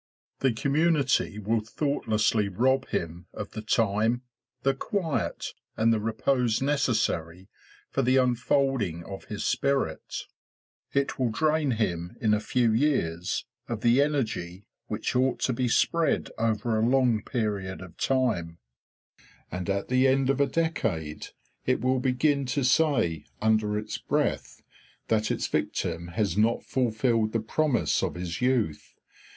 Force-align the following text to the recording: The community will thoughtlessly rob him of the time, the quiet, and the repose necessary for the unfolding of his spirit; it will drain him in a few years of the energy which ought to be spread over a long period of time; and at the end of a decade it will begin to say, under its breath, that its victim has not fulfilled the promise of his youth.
The 0.39 0.51
community 0.51 1.37
will 1.37 1.59
thoughtlessly 1.59 2.49
rob 2.49 2.87
him 2.87 3.27
of 3.35 3.51
the 3.51 3.61
time, 3.61 4.23
the 4.63 4.73
quiet, 4.73 5.53
and 5.77 5.93
the 5.93 5.99
repose 5.99 6.59
necessary 6.59 7.49
for 7.91 8.01
the 8.01 8.17
unfolding 8.17 9.03
of 9.03 9.25
his 9.25 9.45
spirit; 9.45 10.23
it 10.91 11.19
will 11.19 11.29
drain 11.29 11.73
him 11.77 12.17
in 12.19 12.33
a 12.33 12.39
few 12.39 12.73
years 12.73 13.45
of 13.69 13.81
the 13.81 14.01
energy 14.01 14.65
which 14.87 15.15
ought 15.15 15.39
to 15.41 15.53
be 15.53 15.67
spread 15.67 16.31
over 16.35 16.79
a 16.79 16.83
long 16.87 17.21
period 17.21 17.79
of 17.79 17.95
time; 17.97 18.57
and 19.51 19.69
at 19.69 19.87
the 19.87 20.07
end 20.07 20.31
of 20.31 20.41
a 20.41 20.47
decade 20.47 21.27
it 21.67 21.79
will 21.79 21.99
begin 21.99 22.47
to 22.47 22.63
say, 22.63 23.27
under 23.39 23.77
its 23.77 23.99
breath, 23.99 24.63
that 25.09 25.29
its 25.29 25.45
victim 25.45 26.07
has 26.07 26.35
not 26.35 26.63
fulfilled 26.63 27.33
the 27.33 27.39
promise 27.39 28.01
of 28.01 28.15
his 28.15 28.41
youth. 28.41 28.95